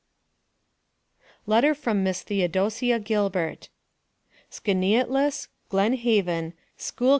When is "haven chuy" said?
5.93-7.09